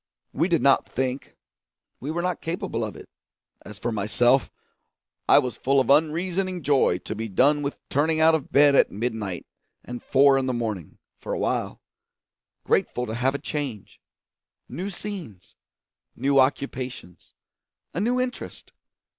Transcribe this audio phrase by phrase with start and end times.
[0.33, 1.35] We did not think;
[1.99, 3.07] we were not capable of it.
[3.63, 4.49] As for myself,
[5.29, 8.89] I was full of unreasoning joy to be done with turning out of bed at
[8.89, 9.45] midnight
[9.85, 11.81] and four in the morning, for a while;
[12.63, 14.01] grateful to have a change,
[14.67, 15.55] new scenes,
[16.15, 17.35] new occupations,
[17.93, 18.73] a new interest.